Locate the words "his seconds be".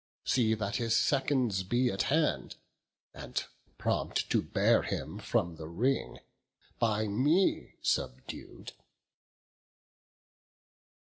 0.77-1.91